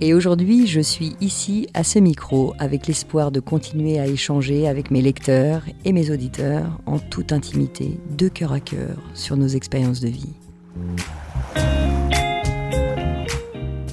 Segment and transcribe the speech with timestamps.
[0.00, 4.90] Et aujourd'hui, je suis ici à ce micro avec l'espoir de continuer à échanger avec
[4.90, 10.00] mes lecteurs et mes auditeurs en toute intimité, de cœur à cœur, sur nos expériences
[10.00, 10.34] de vie.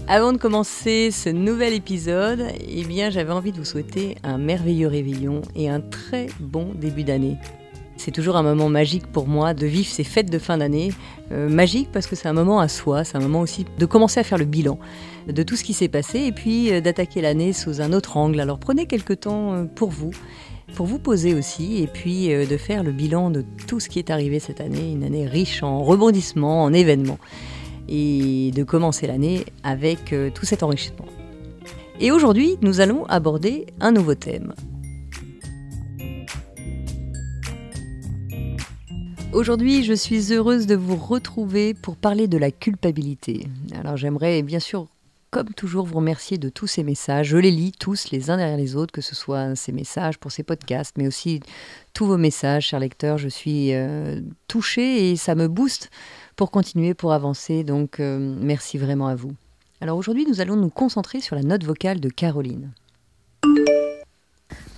[0.07, 5.41] Avant de commencer ce nouvel épisode, eh j'avais envie de vous souhaiter un merveilleux réveillon
[5.55, 7.37] et un très bon début d'année.
[8.03, 10.91] C'est toujours un moment magique pour moi de vivre ces fêtes de fin d'année.
[11.31, 14.19] Euh, magique parce que c'est un moment à soi, c'est un moment aussi de commencer
[14.19, 14.79] à faire le bilan
[15.27, 18.39] de tout ce qui s'est passé et puis euh, d'attaquer l'année sous un autre angle.
[18.39, 20.09] Alors prenez quelques temps euh, pour vous,
[20.73, 24.09] pour vous poser aussi et puis de faire le bilan de tout ce qui est
[24.09, 27.19] arrivé cette année, une année riche en rebondissements, en événements
[27.87, 31.05] et de commencer l'année avec tout cet enrichissement.
[31.99, 34.53] Et aujourd'hui, nous allons aborder un nouveau thème,
[39.33, 43.47] Aujourd'hui, je suis heureuse de vous retrouver pour parler de la culpabilité.
[43.73, 44.87] Alors j'aimerais bien sûr,
[45.29, 47.29] comme toujours, vous remercier de tous ces messages.
[47.29, 50.33] Je les lis tous les uns derrière les autres, que ce soit ces messages pour
[50.33, 51.39] ces podcasts, mais aussi
[51.93, 53.17] tous vos messages, chers lecteurs.
[53.17, 55.91] Je suis euh, touchée et ça me booste
[56.35, 57.63] pour continuer, pour avancer.
[57.63, 59.31] Donc euh, merci vraiment à vous.
[59.79, 62.71] Alors aujourd'hui, nous allons nous concentrer sur la note vocale de Caroline.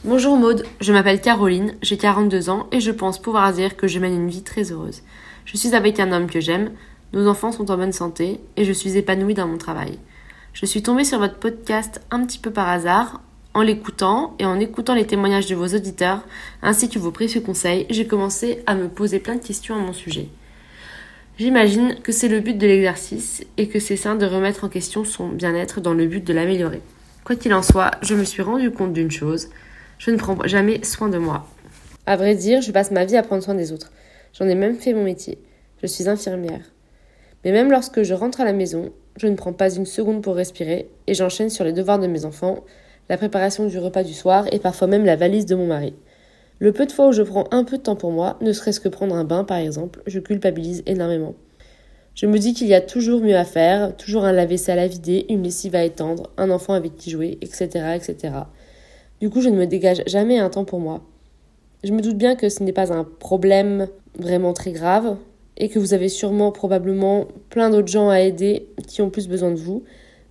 [0.06, 4.00] Bonjour Maude, je m'appelle Caroline, j'ai 42 ans et je pense pouvoir dire que je
[4.00, 5.02] mène une vie très heureuse.
[5.46, 6.72] Je suis avec un homme que j'aime,
[7.14, 9.98] nos enfants sont en bonne santé et je suis épanouie dans mon travail.
[10.52, 13.22] Je suis tombée sur votre podcast un petit peu par hasard.
[13.54, 16.26] En l'écoutant et en écoutant les témoignages de vos auditeurs
[16.62, 19.94] ainsi que vos précieux conseils, j'ai commencé à me poser plein de questions à mon
[19.94, 20.28] sujet.
[21.38, 25.06] J'imagine que c'est le but de l'exercice et que c'est sain de remettre en question
[25.06, 26.82] son bien-être dans le but de l'améliorer.
[27.24, 29.48] Quoi qu'il en soit, je me suis rendu compte d'une chose,
[29.98, 31.48] je ne prends jamais soin de moi.
[32.06, 33.92] À vrai dire, je passe ma vie à prendre soin des autres.
[34.34, 35.38] J'en ai même fait mon métier.
[35.82, 36.74] Je suis infirmière.
[37.44, 40.36] Mais même lorsque je rentre à la maison, je ne prends pas une seconde pour
[40.36, 42.64] respirer et j'enchaîne sur les devoirs de mes enfants,
[43.10, 45.94] la préparation du repas du soir et parfois même la valise de mon mari.
[46.60, 48.80] Le peu de fois où je prends un peu de temps pour moi, ne serait-ce
[48.80, 51.36] que prendre un bain par exemple, je culpabilise énormément.
[52.16, 55.26] Je me dis qu'il y a toujours mieux à faire, toujours un lave-vaisselle à vider,
[55.30, 58.34] une lessive à étendre, un enfant avec qui jouer, etc., etc.
[59.24, 61.02] Du coup, je ne me dégage jamais un temps pour moi.
[61.86, 63.88] Je me doute bien que ce n'est pas un problème
[64.20, 65.16] vraiment très grave
[65.56, 69.52] et que vous avez sûrement probablement plein d'autres gens à aider qui ont plus besoin
[69.52, 69.86] de vous,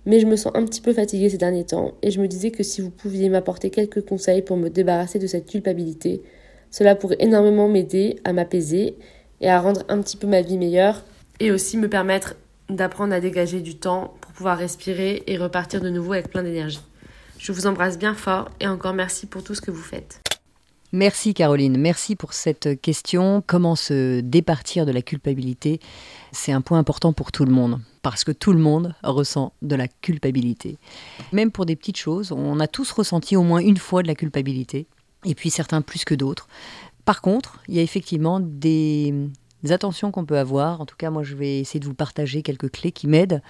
[0.05, 2.51] mais je me sens un petit peu fatiguée ces derniers temps et je me disais
[2.51, 6.21] que si vous pouviez m'apporter quelques conseils pour me débarrasser de cette culpabilité,
[6.69, 8.95] cela pourrait énormément m'aider à m'apaiser
[9.41, 11.03] et à rendre un petit peu ma vie meilleure
[11.39, 12.35] et aussi me permettre
[12.69, 16.81] d'apprendre à dégager du temps pour pouvoir respirer et repartir de nouveau avec plein d'énergie.
[17.43, 20.21] Je vous embrasse bien fort et encore merci pour tout ce que vous faites.
[20.93, 23.43] Merci Caroline, merci pour cette question.
[23.45, 25.81] Comment se départir de la culpabilité?
[26.31, 29.75] C'est un point important pour tout le monde, parce que tout le monde ressent de
[29.75, 30.77] la culpabilité.
[31.33, 34.15] Même pour des petites choses, on a tous ressenti au moins une fois de la
[34.15, 34.87] culpabilité,
[35.25, 36.47] et puis certains plus que d'autres.
[37.03, 39.13] Par contre, il y a effectivement des,
[39.69, 40.79] attentions qu'on peut avoir.
[40.79, 43.41] En tout cas, moi, je vais essayer de vous partager quelques clés qui m'aident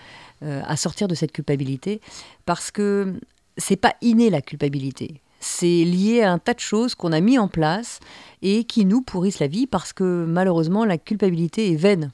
[0.41, 2.01] euh, à sortir de cette culpabilité,
[2.47, 3.19] parce que
[3.57, 5.21] c'est pas inné la culpabilité.
[5.39, 7.99] C'est lié à un tas de choses qu'on a mis en place
[8.41, 12.11] et qui nous pourrissent la vie parce que malheureusement la culpabilité est vaine.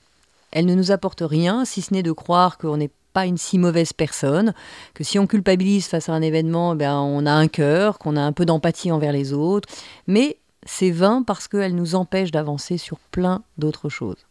[0.51, 3.57] Elle ne nous apporte rien si ce n'est de croire qu'on n'est pas une si
[3.57, 4.53] mauvaise personne,
[4.93, 8.21] que si on culpabilise face à un événement, ben on a un cœur, qu'on a
[8.21, 9.69] un peu d'empathie envers les autres,
[10.07, 14.25] mais c'est vain parce qu'elle nous empêche d'avancer sur plein d'autres choses.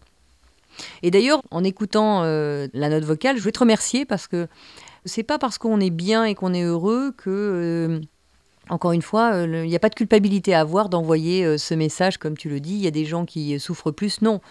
[1.03, 4.47] Et d'ailleurs, en écoutant euh, la note vocale, je vais te remercier parce que
[5.05, 8.01] c'est pas parce qu'on est bien et qu'on est heureux que euh,
[8.69, 12.37] encore une fois, il n'y a pas de culpabilité à avoir d'envoyer ce message, comme
[12.37, 12.75] tu le dis.
[12.75, 14.21] Il y a des gens qui souffrent plus.
[14.21, 14.43] Non,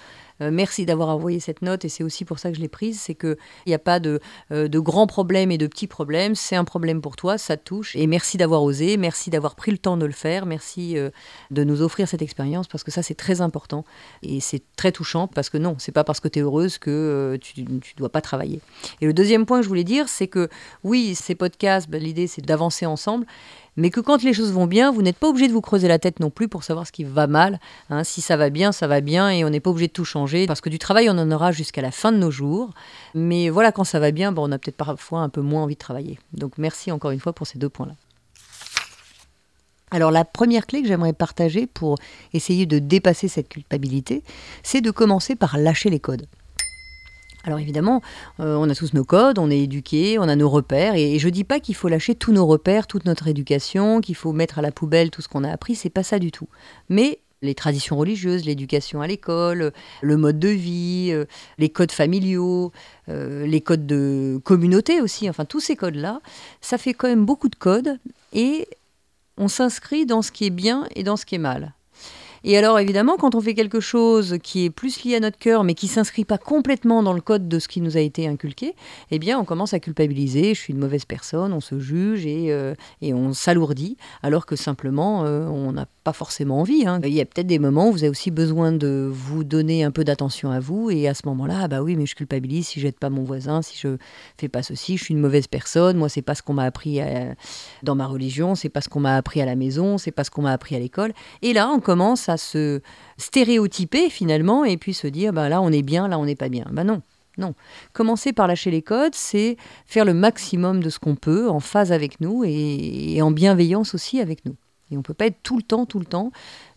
[0.41, 2.99] euh, merci d'avoir envoyé cette note et c'est aussi pour ça que je l'ai prise.
[2.99, 4.19] C'est qu'il n'y a pas de,
[4.51, 6.35] euh, de grands problèmes et de petits problèmes.
[6.35, 7.95] C'est un problème pour toi, ça te touche.
[7.95, 11.09] Et merci d'avoir osé, merci d'avoir pris le temps de le faire, merci euh,
[11.51, 13.85] de nous offrir cette expérience parce que ça, c'est très important
[14.23, 17.37] et c'est très touchant parce que non, c'est pas parce que tu es heureuse que
[17.41, 18.61] tu ne dois pas travailler.
[19.01, 20.49] Et le deuxième point que je voulais dire, c'est que
[20.83, 23.25] oui, ces podcasts, ben, l'idée c'est d'avancer ensemble
[23.77, 25.99] mais que quand les choses vont bien, vous n'êtes pas obligé de vous creuser la
[25.99, 27.59] tête non plus pour savoir ce qui va mal.
[27.89, 28.03] Hein.
[28.03, 30.47] Si ça va bien, ça va bien et on n'est pas obligé de tout changer
[30.47, 32.71] parce que du travail, on en aura jusqu'à la fin de nos jours.
[33.13, 35.79] Mais voilà, quand ça va bien, on a peut-être parfois un peu moins envie de
[35.79, 36.19] travailler.
[36.33, 37.93] Donc merci encore une fois pour ces deux points-là.
[39.91, 41.97] Alors la première clé que j'aimerais partager pour
[42.33, 44.23] essayer de dépasser cette culpabilité,
[44.63, 46.25] c'est de commencer par lâcher les codes.
[47.47, 48.01] Alors évidemment,
[48.41, 51.29] euh, on a tous nos codes, on est éduqués, on a nos repères, et, je
[51.29, 54.61] dis pas qu'il faut lâcher tous nos repères, toute notre éducation, qu'il faut mettre à
[54.61, 56.49] la poubelle tout ce qu'on a appris, c'est pas ça du tout.
[56.89, 59.71] Mais les traditions religieuses, l'éducation à l'école,
[60.01, 61.23] le mode de vie, euh,
[61.57, 62.73] les codes familiaux,
[63.07, 66.19] euh, les codes de communauté aussi, enfin tous ces codes-là,
[66.59, 67.97] ça fait quand même beaucoup de codes
[68.33, 68.67] et
[69.37, 71.76] on s'inscrit dans ce qui est bien et dans ce qui est mal.
[72.49, 75.65] Et alors évidemment, quand on fait quelque chose qui est plus lié à notre cœur,
[75.65, 78.73] mais qui s'inscrit pas complètement dans le code de ce qui nous a été inculqué,
[79.11, 82.53] eh bien on commence à culpabiliser, je suis une mauvaise personne, on se juge et,
[82.53, 86.87] euh, et on s'alourdit, alors que simplement euh, on n'a pas forcément envie.
[86.87, 87.01] Hein.
[87.03, 89.91] Il y a peut-être des moments où vous avez aussi besoin de vous donner un
[89.91, 92.79] peu d'attention à vous, et à ce moment-là, ah bah oui, mais je culpabilise si
[92.79, 93.97] j'aide pas mon voisin, si je
[94.37, 97.01] fais pas ceci, je suis une mauvaise personne, moi c'est pas ce qu'on m'a appris
[97.83, 100.31] dans ma religion, c'est pas ce qu'on m'a appris à la maison, c'est pas ce
[100.31, 101.11] qu'on m'a appris à l'école.
[101.41, 102.81] Et là, on commence à se
[103.17, 106.49] stéréotyper finalement et puis se dire bah là on est bien, là on n'est pas
[106.49, 106.65] bien.
[106.71, 107.01] Bah non.
[107.37, 107.53] Non.
[107.93, 111.91] Commencer par lâcher les codes, c'est faire le maximum de ce qu'on peut en phase
[111.91, 114.55] avec nous et, en bienveillance aussi avec nous.
[114.89, 116.31] Et on ne peut pas être tout le temps, tout le temps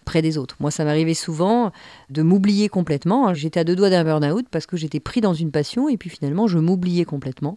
[0.04, 0.56] près des autres.
[0.58, 1.70] Moi, ça m'arrivait souvent
[2.10, 3.32] de m'oublier complètement.
[3.32, 6.10] J'étais à deux doigts d'un burn-out parce que j'étais pris dans une passion et puis
[6.10, 7.56] finalement, je m'oubliais complètement.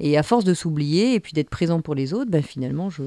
[0.00, 3.02] Et à force de s'oublier et puis d'être présent pour les autres, ben, finalement, je,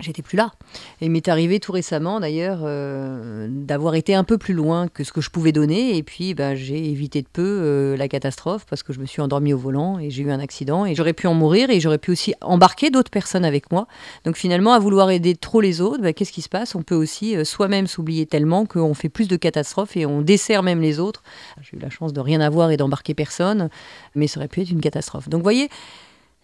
[0.00, 0.52] j'étais plus là.
[1.00, 5.04] Et il m'est arrivé tout récemment d'ailleurs euh, d'avoir été un peu plus loin que
[5.04, 8.64] ce que je pouvais donner et puis ben, j'ai évité de peu euh, la catastrophe
[8.68, 11.12] parce que je me suis endormie au volant et j'ai eu un accident et j'aurais
[11.12, 13.86] pu en mourir et j'aurais pu aussi embarquer d'autres personnes avec moi.
[14.24, 16.74] Donc finalement à vouloir aider trop les autres, ben, qu'est-ce qui se passe?
[16.74, 20.62] On peut aussi euh, soi-même s'oublier tellement qu'on fait plus de catastrophes et on dessert
[20.62, 21.22] même les autres.
[21.60, 23.68] J'ai eu la chance de rien avoir et d'embarquer personne,
[24.14, 25.28] mais ça aurait pu être une catastrophe.
[25.28, 25.68] Donc vous voyez,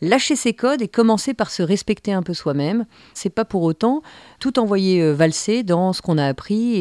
[0.01, 2.87] lâcher ses codes et commencer par se respecter un peu soi-même.
[3.15, 4.03] C'est pas pour autant
[4.41, 6.75] tout envoyer euh, valser dans ce qu'on a appris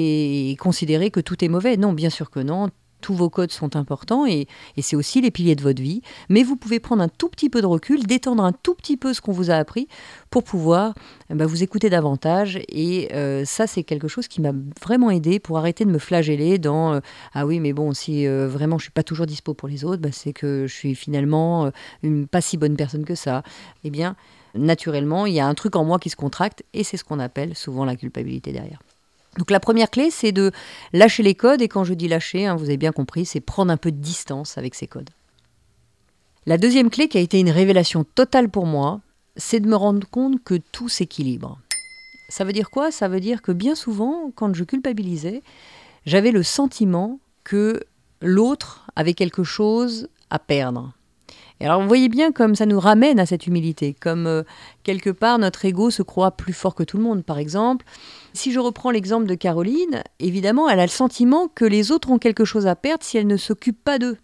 [0.52, 1.78] et considérer que tout est mauvais.
[1.78, 2.70] Non, bien sûr que non
[3.04, 4.48] tous vos codes sont importants et,
[4.82, 6.02] c'est aussi les piliers de votre vie.
[6.30, 9.14] Mais vous pouvez prendre un tout petit peu de recul, détendre un tout petit peu
[9.14, 9.88] ce qu'on vous a appris
[10.30, 10.96] pour pouvoir
[11.30, 12.60] eh ben, vous écouter davantage.
[12.70, 16.58] Et euh, ça, c'est quelque chose qui m'a vraiment aidé pour arrêter de me flageller
[16.58, 17.00] dans euh,
[17.34, 20.02] Ah oui, mais bon, si euh, vraiment je suis pas toujours dispo pour les autres,
[20.02, 21.72] bah, c'est que je suis finalement
[22.04, 23.44] une pas si bonne personne que ça.
[23.84, 24.16] Eh bien,
[24.56, 27.20] naturellement, il y a un truc en moi qui se contracte et c'est ce qu'on
[27.20, 28.80] appelle souvent la culpabilité derrière.
[29.38, 30.52] Donc la première clé, c'est de
[30.92, 33.72] lâcher les codes, et quand je dis lâcher, hein, vous avez bien compris, c'est prendre
[33.72, 35.10] un peu de distance avec ces codes.
[36.46, 39.02] La deuxième clé qui a été une révélation totale pour moi,
[39.38, 41.60] c'est de me rendre compte que tout s'équilibre.
[42.30, 42.92] Ça veut dire quoi?
[42.92, 45.42] Ça veut dire que bien souvent, quand je culpabilisais,
[46.06, 47.80] j'avais le sentiment que
[48.22, 50.94] l'autre avait quelque chose à perdre.
[51.60, 54.44] Et alors vous voyez bien comme ça nous ramène à cette humilité, comme euh,
[54.84, 57.24] quelque part notre ego se croit plus fort que tout le monde.
[57.24, 57.86] Par exemple,
[58.34, 62.20] si je reprends l'exemple de Caroline, évidemment, elle a le sentiment que les autres ont
[62.20, 64.18] quelque chose à perdre si elle ne s'occupe pas d'eux.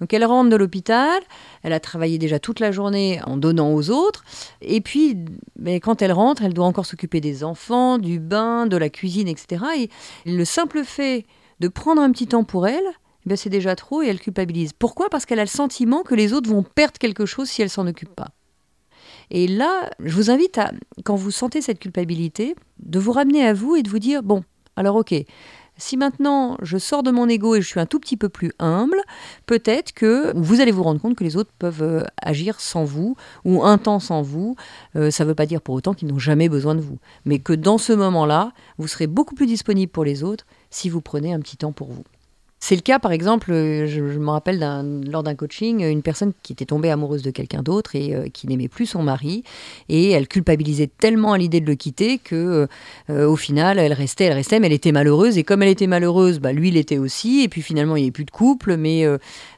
[0.00, 1.22] Donc elle rentre de l'hôpital,
[1.62, 4.24] elle a travaillé déjà toute la journée en donnant aux autres,
[4.60, 5.16] et puis
[5.56, 9.28] mais quand elle rentre, elle doit encore s'occuper des enfants, du bain, de la cuisine,
[9.28, 9.64] etc.
[9.78, 9.90] Et
[10.26, 11.24] le simple fait
[11.60, 12.82] de prendre un petit temps pour elle,
[13.30, 14.72] eh c'est déjà trop et elle culpabilise.
[14.72, 15.08] Pourquoi?
[15.08, 17.86] Parce qu'elle a le sentiment que les autres vont perdre quelque chose si elle s'en
[17.86, 18.30] occupe pas.
[19.34, 20.72] Et là, je vous invite à,
[21.04, 24.44] quand vous sentez cette culpabilité, de vous ramener à vous et de vous dire, bon,
[24.76, 25.14] alors ok,
[25.78, 28.52] si maintenant je sors de mon ego et je suis un tout petit peu plus
[28.58, 29.00] humble,
[29.46, 33.16] peut-être que vous allez vous rendre compte que les autres peuvent euh, agir sans vous
[33.46, 34.54] ou un temps sans vous.
[34.96, 37.38] Euh, ça ne veut pas dire pour autant qu'ils n'ont jamais besoin de vous, mais
[37.38, 41.32] que dans ce moment-là, vous serez beaucoup plus disponible pour les autres si vous prenez
[41.32, 42.04] un petit temps pour vous.
[42.64, 44.60] C'est le cas, par exemple, euh, je, me rappelle
[45.10, 48.46] lors d'un coaching, une personne qui était tombée amoureuse de quelqu'un d'autre et euh, qui
[48.46, 49.42] n'aimait plus son mari.
[49.88, 52.68] Et elle culpabilisait tellement à l'idée de le quitter que,
[53.10, 55.38] euh, au final, elle restait, elle restait, mais elle était malheureuse.
[55.38, 57.42] Et comme elle était malheureuse, bah, lui, il était aussi.
[57.42, 59.08] Et puis finalement, il n'y avait plus de couple, mais,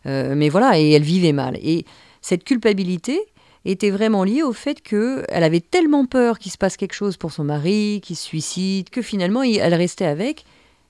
[0.06, 1.58] mais voilà, et elle vivait mal.
[1.62, 1.84] Et
[2.22, 3.20] cette culpabilité,
[3.66, 7.32] était vraiment liée au fait qu'elle avait tellement peur qu'il se passe quelque chose pour
[7.32, 10.44] son mari, qu'il se suicide, que finalement elle restait avec,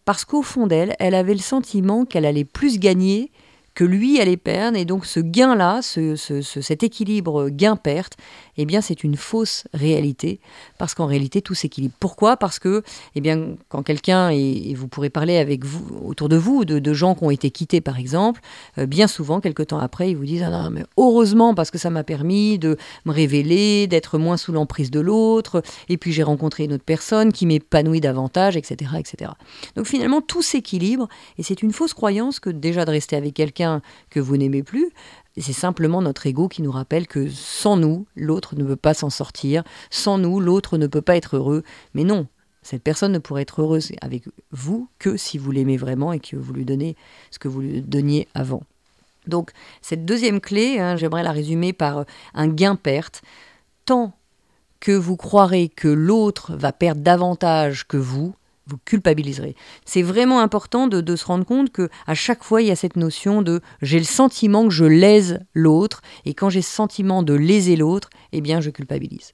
[0.04, 3.30] parce qu'au fond d'elle, elle avait le sentiment qu'elle allait plus gagner
[3.74, 4.78] que lui allait perdre.
[4.78, 8.16] Et donc ce gain-là, ce, cet équilibre gain-perte,
[8.56, 10.40] eh bien c'est une fausse réalité,
[10.78, 11.94] parce qu'en réalité tout s'équilibre.
[11.98, 12.36] Pourquoi?
[12.36, 12.82] Parce que
[13.14, 17.14] eh bien, quand quelqu'un, et, vous pourrez parler avec vous, autour de vous, de, gens
[17.16, 18.40] qui ont été quittés par exemple,
[18.78, 21.78] euh, bien souvent, quelques temps après, ils vous disent ah non, mais heureusement, parce que
[21.78, 26.22] ça m'a permis de me révéler, d'être moins sous l'emprise de l'autre, et puis j'ai
[26.22, 29.32] rencontré une autre personne qui m'épanouit davantage, etc., etc.
[29.74, 33.63] Donc finalement, tout s'équilibre, et c'est une fausse croyance que déjà de rester avec quelqu'un
[34.10, 34.90] que vous n'aimez plus,
[35.36, 39.10] c'est simplement notre ego qui nous rappelle que sans nous, l'autre ne peut pas s'en
[39.10, 41.64] sortir, sans nous, l'autre ne peut pas être heureux.
[41.94, 42.28] Mais non,
[42.62, 46.36] cette personne ne pourrait être heureuse avec vous que si vous l'aimez vraiment et que
[46.36, 46.96] vous lui donnez
[47.30, 48.62] ce que vous lui donniez avant.
[49.26, 49.50] Donc
[49.82, 52.04] cette deuxième clé, hein, j'aimerais la résumer par
[52.34, 53.22] un gain-perte.
[53.86, 54.12] Tant
[54.80, 58.34] que vous croirez que l'autre va perdre davantage que vous,
[58.66, 59.56] vous culpabiliserez.
[59.84, 62.96] C'est vraiment important de, se rendre compte que à chaque fois il y a cette
[62.96, 67.34] notion de j'ai le sentiment que je lèse l'autre et quand j'ai ce sentiment de
[67.34, 69.32] léser l'autre, eh bien je culpabilise.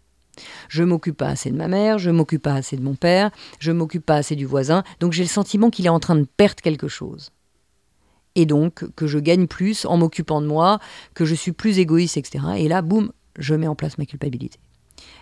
[0.69, 3.73] Je m'occupe pas assez de ma mère, je m'occupe pas assez de mon père, je
[3.73, 6.63] m'occupe pas assez du voisin, donc j'ai le sentiment qu'il est en train de perdre
[6.63, 7.31] quelque chose.
[8.37, 10.79] Et donc que je gagne plus en m'occupant de moi,
[11.15, 12.45] que je suis plus égoïste, etc.
[12.59, 14.59] Et là, boum, je mets en place ma culpabilité.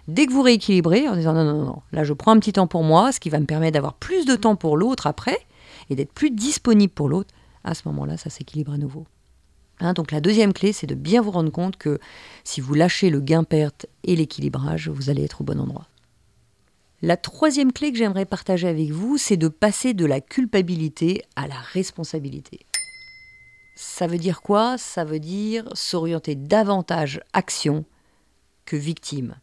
[0.08, 2.66] Dès que vous rééquilibrez en disant non, non, non, là je prends un petit temps
[2.66, 5.38] pour moi, ce qui va me permettre d'avoir plus de temps pour l'autre après
[5.90, 9.06] et d'être plus disponible pour l'autre, à ce moment-là, ça s'équilibre à nouveau.
[9.80, 12.00] Hein, donc la deuxième clé, c'est de bien vous rendre compte que
[12.42, 15.86] si vous lâchez le gain-perte et l'équilibrage, vous allez être au bon endroit.
[17.00, 21.46] La troisième clé que j'aimerais partager avec vous, c'est de passer de la culpabilité à
[21.46, 22.60] la responsabilité.
[23.76, 24.78] Ça veut dire quoi?
[24.78, 27.84] Ça veut dire s'orienter davantage action
[28.64, 29.36] que victime.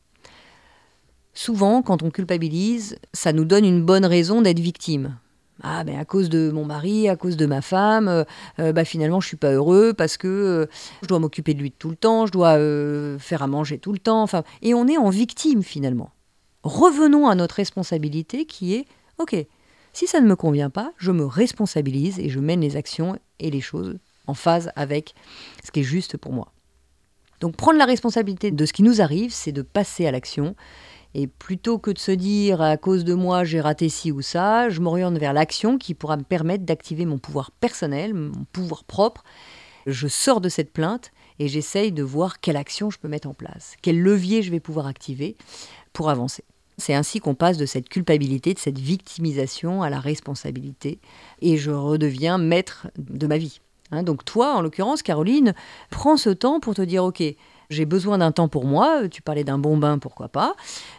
[1.35, 5.17] Souvent, quand on culpabilise, ça nous donne une bonne raison d'être victime.
[5.63, 8.23] Ah ben à cause de mon mari, à cause de ma femme, euh,
[8.59, 10.65] euh, bah finalement je suis pas heureux parce que euh,
[11.01, 12.57] je dois m'occuper de lui tout le temps, je dois
[13.19, 16.09] faire à manger tout le temps, enfin et on est en victime finalement.
[16.63, 18.85] Revenons à notre responsabilité qui est
[19.17, 19.35] OK.
[19.93, 23.49] Si ça ne me convient pas, je me responsabilise et je mène les actions et
[23.49, 25.15] les choses en phase avec
[25.63, 26.51] ce qui est juste pour moi.
[27.39, 30.55] Donc prendre la responsabilité de ce qui nous arrive, c'est de passer à l'action
[31.15, 34.69] et plutôt que de se dire à cause de moi j'ai raté ci ou ça,
[34.69, 39.23] je m'oriente vers l'action qui pourra me permettre d'activer mon pouvoir personnel, mon pouvoir propre.
[39.87, 43.33] Je sors de cette plainte et j'essaye de voir quelle action je peux mettre en
[43.33, 45.37] place, quel levier je vais pouvoir activer
[45.93, 46.43] pour avancer.
[46.77, 50.99] C'est ainsi qu'on passe de cette culpabilité, de cette victimisation à la responsabilité
[51.41, 53.61] et je redeviens maître de ma vie.
[53.91, 55.53] Hein, donc toi, en l'occurrence, Caroline,
[55.91, 57.23] prends ce temps pour te dire, ok,
[57.69, 59.07] j'ai besoin d'un temps pour moi.
[59.09, 60.55] Tu parlais d'un bon bain, pourquoi pas.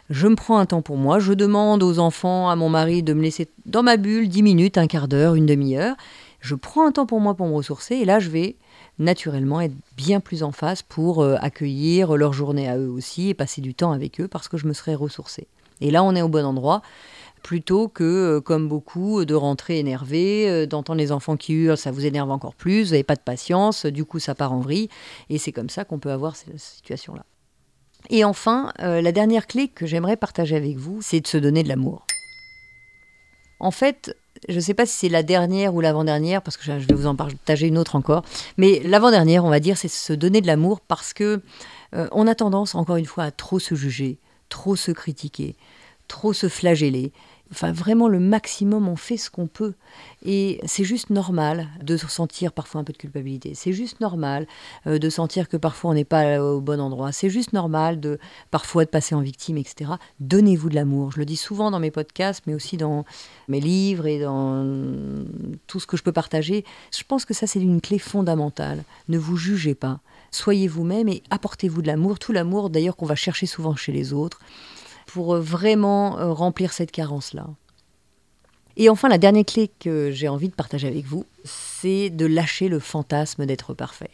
[0.09, 1.19] Je me prends un temps pour moi.
[1.19, 4.77] Je demande aux enfants, à mon mari de me laisser dans ma bulle 10 minutes,
[4.77, 5.95] un quart d'heure, une demi-heure.
[6.39, 7.95] Je prends un temps pour moi pour me ressourcer.
[7.95, 8.55] Et là, je vais
[8.99, 13.33] naturellement être bien plus en face pour euh, accueillir leur journée à eux aussi et
[13.33, 15.47] passer du temps avec eux parce que je me serai ressourcée.
[15.81, 16.81] Et là, on est au bon endroit
[17.43, 21.91] plutôt que, euh, comme beaucoup, de rentrer énervé, euh, d'entendre les enfants qui hurlent, ça
[21.91, 24.89] vous énerve encore plus, vous n'avez pas de patience, du coup ça part en vrille,
[25.29, 27.25] et c'est comme ça qu'on peut avoir cette situation-là.
[28.09, 31.63] Et enfin, euh, la dernière clé que j'aimerais partager avec vous, c'est de se donner
[31.63, 32.05] de l'amour.
[33.59, 34.15] En fait,
[34.47, 37.07] je ne sais pas si c'est la dernière ou l'avant-dernière, parce que je vais vous
[37.07, 38.23] en partager une autre encore,
[38.57, 41.41] mais l'avant-dernière, on va dire, c'est se donner de l'amour parce que
[42.11, 45.55] on a tendance, encore une fois, à trop se juger, trop se critiquer,
[46.07, 47.11] trop se flageller,
[47.51, 49.73] Enfin, vraiment, le maximum, on fait ce qu'on peut.
[50.25, 53.53] Et c'est juste normal de sentir parfois un peu de culpabilité.
[53.55, 54.47] C'est juste normal
[54.85, 57.11] euh, de sentir que parfois on n'est pas au bon endroit.
[57.11, 58.19] C'est juste normal de
[58.51, 59.91] parfois de passer en victime, etc.
[60.19, 61.11] Donnez-vous de l'amour.
[61.13, 63.05] Je le dis souvent dans mes podcasts, mais aussi dans
[63.47, 64.65] mes livres et dans
[65.67, 66.65] tout ce que je peux partager.
[66.95, 68.83] Je pense que ça, c'est une clé fondamentale.
[69.07, 69.99] Ne vous jugez pas.
[70.31, 72.19] Soyez vous-même et apportez-vous de l'amour.
[72.19, 74.41] Tout l'amour, d'ailleurs, qu'on va chercher souvent chez les autres
[75.07, 77.47] pour euh, vraiment euh, remplir cette carence-là.
[78.75, 82.67] Et enfin, la dernière clé que j'ai envie de partager avec vous, c'est de lâcher
[82.67, 84.11] le fantasme d'être parfait.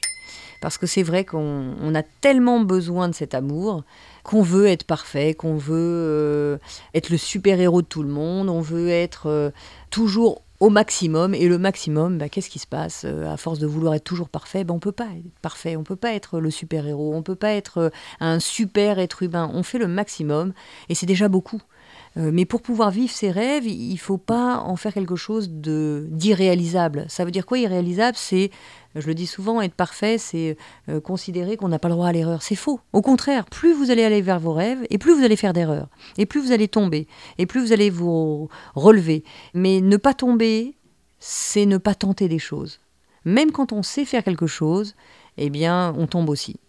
[0.62, 3.84] Parce que c'est vrai qu'on a tellement besoin de cet amour
[4.24, 6.58] qu'on veut être parfait, qu'on veut euh,
[6.94, 9.52] être le super-héros de tout le monde, on veut être
[9.90, 11.36] toujours au maximum.
[11.36, 14.30] Et le maximum, bah, qu'est-ce qui se passe euh, À force de vouloir être toujours
[14.30, 17.36] parfait, bah, on peut pas être parfait, on peut pas être le super-héros, on peut
[17.36, 17.90] pas être euh,
[18.22, 19.52] un super être humain.
[19.54, 20.54] On fait le maximum
[20.88, 21.62] et c'est déjà beaucoup.
[22.18, 25.50] Euh, mais pour pouvoir vivre ses rêves, il ne faut pas en faire quelque chose
[25.50, 27.06] d'irréalisable.
[27.10, 28.16] Ça veut dire quoi irréalisable?
[28.18, 28.52] C'est,
[28.96, 30.56] je le dis souvent, être parfait, c'est
[30.90, 32.44] euh, considérer qu'on n'a pas le droit à l'erreur.
[32.44, 32.80] C'est faux.
[32.94, 35.90] Au contraire, plus vous allez aller vers vos rêves, et plus vous allez faire d'erreurs,
[36.18, 39.24] et plus vous allez tomber, et plus vous allez vous relever.
[39.54, 40.76] Mais ne pas tomber,
[41.20, 42.80] c'est ne pas tenter des choses.
[43.26, 44.96] Même quand on sait faire quelque chose,
[45.38, 46.60] eh bien, on tombe aussi.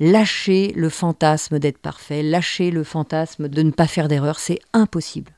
[0.00, 5.32] Lâcher le fantasme d'être parfait, lâcher le fantasme de ne pas faire d'erreur, c'est impossible.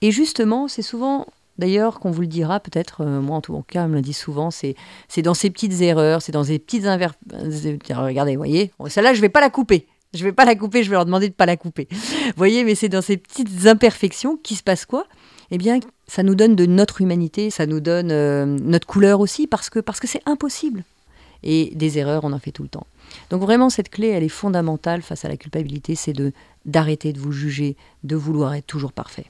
[0.00, 1.26] Et justement, c'est souvent,
[1.58, 4.14] d'ailleurs, qu'on vous le dira, peut-être, euh, moi en tout cas, on me l'a dit
[4.14, 4.74] souvent, c'est,
[5.18, 7.08] dans ces petites erreurs, c'est dans ces petites inver...
[7.34, 9.86] Euh, regardez, vous voyez, celle-là, je ne vais pas la couper.
[10.14, 11.88] Je ne vais pas la couper, je vais leur demander de ne pas la couper.
[11.90, 15.06] Vous voyez, mais c'est dans ces petites imperfections qui se passe quoi?
[15.50, 19.46] Eh bien, ça nous donne de notre humanité, ça nous donne euh, notre couleur aussi,
[19.46, 20.82] parce que parce que c'est impossible.
[21.42, 22.86] Et des erreurs, on en fait tout le temps.
[23.30, 26.32] Donc vraiment, cette clé, elle est fondamentale face à la culpabilité, c'est de
[26.64, 29.26] d'arrêter de vous juger, de vouloir être toujours parfait.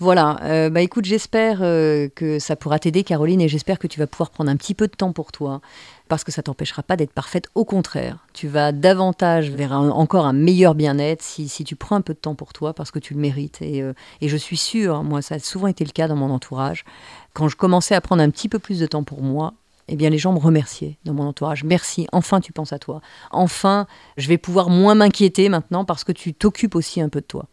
[0.00, 4.00] Voilà, euh, bah écoute, j'espère euh, que ça pourra t'aider, Caroline, et j'espère que tu
[4.00, 5.60] vas pouvoir prendre un petit peu de temps pour toi,
[6.08, 7.46] parce que ça t'empêchera pas d'être parfaite.
[7.54, 12.12] Au contraire, tu vas davantage vers encore un meilleur bien-être si, tu prends un peu
[12.12, 13.62] de temps pour toi, parce que tu le mérites.
[13.62, 16.30] Et, euh, et je suis sûre, moi, ça a souvent été le cas dans mon
[16.30, 16.84] entourage,
[17.32, 19.54] quand je commençais à prendre un petit peu plus de temps pour moi,
[19.88, 21.64] eh bien les gens me remerciaient dans mon entourage.
[21.64, 23.00] Merci, enfin tu penses à toi.
[23.30, 23.86] Enfin,
[24.16, 27.46] je vais pouvoir moins m'inquiéter maintenant parce que tu t'occupes aussi un peu de toi.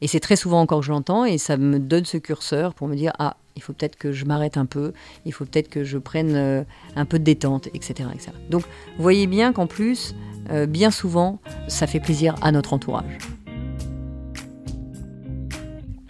[0.00, 2.86] Et c'est très souvent encore que je l'entends et ça me donne ce curseur pour
[2.86, 4.92] me dire ah il faut peut-être que je m'arrête un peu,
[5.24, 6.62] il faut peut-être que je prenne euh,
[6.94, 8.08] un peu de détente, etc.
[8.14, 8.30] etc.
[8.50, 8.62] Donc
[8.98, 10.14] voyez bien qu'en plus,
[10.50, 13.18] euh, bien souvent, ça fait plaisir à notre entourage.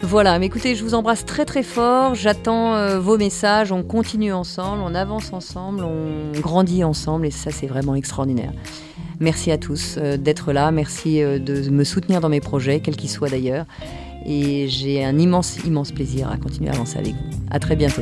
[0.09, 4.33] Voilà, mais écoutez, je vous embrasse très très fort, j'attends euh, vos messages, on continue
[4.33, 8.51] ensemble, on avance ensemble, on grandit ensemble et ça c'est vraiment extraordinaire.
[9.19, 12.95] Merci à tous euh, d'être là, merci euh, de me soutenir dans mes projets, quels
[12.95, 13.67] qu'ils soient d'ailleurs,
[14.25, 17.37] et j'ai un immense immense plaisir à continuer à avancer avec vous.
[17.51, 18.01] À très bientôt.